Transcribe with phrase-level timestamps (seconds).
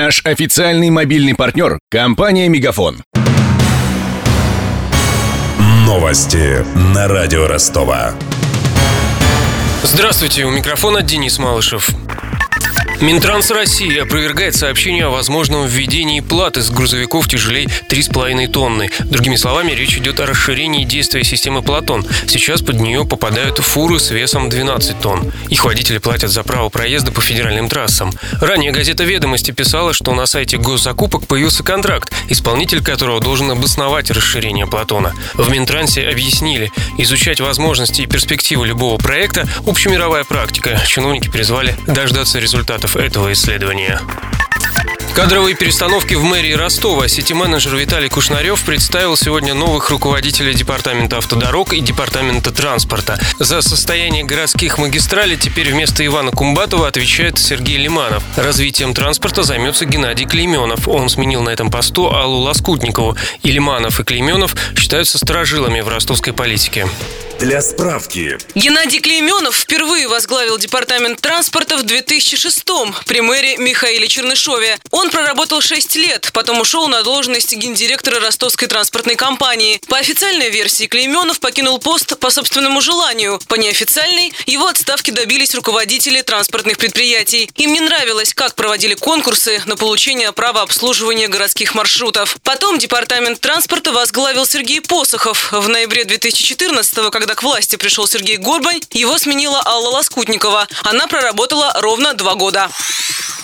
[0.00, 3.02] Наш официальный мобильный партнер– компания «Мегафон».
[5.84, 8.14] Новости на радио Ростова.
[9.82, 11.90] Здравствуйте, у микрофона Денис Малышев.
[13.00, 18.90] Минтранс России опровергает сообщение о возможном введении платы с грузовиков тяжелей 3,5 тонны.
[19.04, 22.04] Другими словами, речь идет о расширении действия системы Платон.
[22.26, 25.32] Сейчас под нее попадают фуры с весом 12 тонн.
[25.48, 28.12] Их водители платят за право проезда по федеральным трассам.
[28.40, 34.66] Ранее газета «Ведомости» писала, что на сайте госзакупок появился контракт, исполнитель которого должен обосновать расширение
[34.66, 35.14] Платона.
[35.34, 40.82] В Минтрансе объяснили, изучать возможности и перспективы любого проекта– общемировая практика.
[40.84, 44.00] Чиновники призвали дождаться результатов результатов этого исследования.
[45.14, 47.08] Кадровые перестановки в мэрии Ростова.
[47.08, 53.18] Сити-менеджер Виталий Кушнарев представил сегодня новых руководителей Департамента автодорог и Департамента транспорта.
[53.40, 58.22] За состояние городских магистралей теперь вместо Ивана Кумбатова отвечает Сергей Лиманов.
[58.36, 60.86] Развитием транспорта займется Геннадий Клейменов.
[60.86, 63.16] Он сменил на этом посту Аллу Лоскутникову.
[63.42, 66.86] И Лиманов, и Клейменов считаются сторожилами в ростовской политике.
[67.38, 68.36] Для справки.
[68.56, 74.76] Геннадий Клейменов впервые возглавил департамент транспорта в 2006-м при мэре Михаиле Чернышове.
[74.90, 79.80] Он проработал 6 лет, потом ушел на должность гендиректора ростовской транспортной компании.
[79.86, 83.40] По официальной версии Клейменов покинул пост по собственному желанию.
[83.46, 87.48] По неофициальной его отставки добились руководители транспортных предприятий.
[87.54, 92.36] Им не нравилось, как проводили конкурсы на получение права обслуживания городских маршрутов.
[92.42, 95.52] Потом департамент транспорта возглавил Сергей Посохов.
[95.52, 100.66] В ноябре 2014 когда к власти пришел Сергей Горбань, его сменила Алла Лоскутникова.
[100.84, 102.70] Она проработала ровно два года.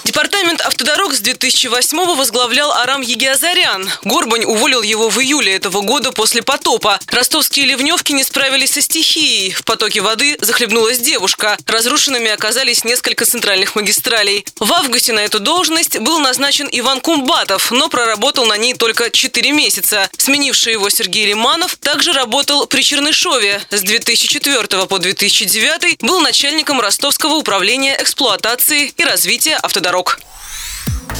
[0.05, 3.91] Департамент автодорог с 2008 возглавлял Арам Егиазарян.
[4.03, 7.01] Горбань уволил его в июле этого года после потопа.
[7.07, 9.53] Ростовские ливневки не справились со стихией.
[9.53, 11.57] В потоке воды захлебнулась девушка.
[11.67, 14.45] Разрушенными оказались несколько центральных магистралей.
[14.61, 19.53] В августе на эту должность был назначен Иван Кумбатов, но проработал на ней только 4
[19.53, 20.11] месяца.
[20.19, 23.63] Сменивший его Сергей Лиманов также работал при Чернышове.
[23.71, 30.19] С 2004 по 2009 был начальником Ростовского управления эксплуатации и развития автодорог дорог.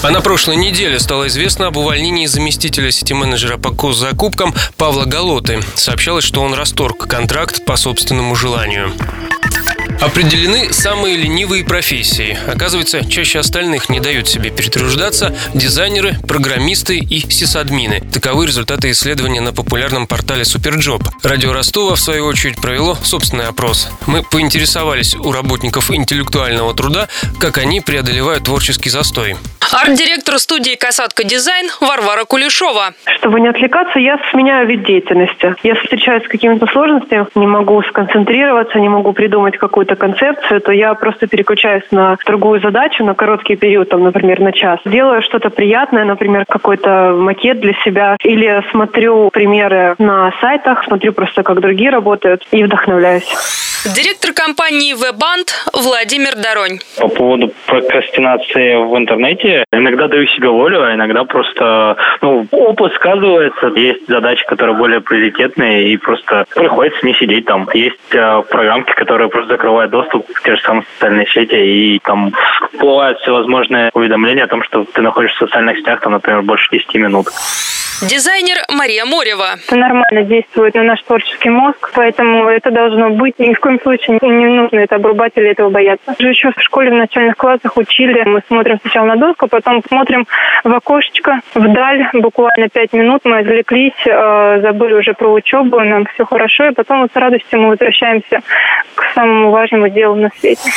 [0.03, 5.61] А на прошлой неделе стало известно об увольнении заместителя сити-менеджера по госзакупкам Павла Галоты.
[5.77, 8.93] Сообщалось, что он расторг контракт по собственному желанию.
[10.01, 12.39] Определены самые ленивые профессии.
[12.47, 18.01] Оказывается, чаще остальных не дают себе перетруждаться дизайнеры, программисты и сисадмины.
[18.13, 21.09] Таковы результаты исследования на популярном портале Superjob.
[21.23, 23.89] Радио Ростова, в свою очередь, провело собственный опрос.
[24.07, 27.09] Мы поинтересовались у работников интеллектуального труда,
[27.41, 29.37] как они преодолевают творческий застой.
[29.73, 32.93] Арт-директор студии «Касатка Дизайн» Варвара Кулешова.
[33.17, 35.55] Чтобы не отвлекаться, я сменяю вид деятельности.
[35.63, 40.95] Если встречаюсь с какими-то сложностями, не могу сконцентрироваться, не могу придумать какую-то концепцию, то я
[40.95, 44.81] просто переключаюсь на другую задачу на короткий период, там, например, на час.
[44.85, 51.43] Делаю что-то приятное, например, какой-то макет для себя, или смотрю примеры на сайтах, смотрю просто,
[51.43, 53.27] как другие работают, и вдохновляюсь.
[53.85, 56.79] Директор компании «Вебанд» Владимир Доронь.
[56.97, 63.67] По поводу прокрастинации в интернете, иногда даю себе волю, а иногда просто ну, опыт сказывается.
[63.77, 67.69] Есть задачи, которые более приоритетные, и просто приходится не сидеть там.
[67.75, 72.33] Есть э, программки, которые просто закрывают доступ к те же самые социальные сети, и там
[72.73, 76.95] всплывают всевозможные уведомления о том, что ты находишься в социальных сетях, там, например, больше 10
[76.95, 77.27] минут.
[78.03, 79.55] Дизайнер Мария Морева.
[79.67, 83.39] Это нормально действует на наш творческий мозг, поэтому это должно быть.
[83.39, 86.15] Ни в коем случае не нужно это обрубать или этого бояться.
[86.19, 88.23] Еще в школе в начальных классах учили.
[88.25, 90.27] Мы смотрим сначала на доску, потом смотрим
[90.65, 92.09] в окошечко, вдаль.
[92.13, 97.03] Буквально пять минут мы отвлеклись, э, забыли уже про учебу, нам все хорошо, и потом
[97.03, 98.41] вот с радостью мы возвращаемся
[98.95, 100.71] к самому важному делу на свете.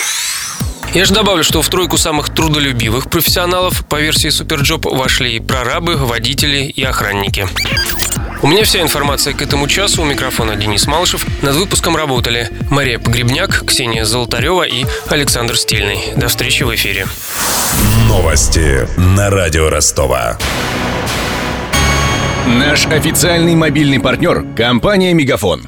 [0.93, 5.95] Я же добавлю, что в тройку самых трудолюбивых профессионалов по версии Superjob вошли и прорабы,
[5.95, 7.45] водители и охранники.
[8.43, 10.03] У меня вся информация к этому часу.
[10.03, 11.25] У микрофона Денис Малышев.
[11.41, 15.99] Над выпуском работали Мария Погребняк, Ксения Золотарева и Александр Стильный.
[16.15, 17.07] До встречи в эфире.
[18.07, 20.37] Новости на радио Ростова.
[22.45, 25.67] Наш официальный мобильный партнер– компания «Мегафон».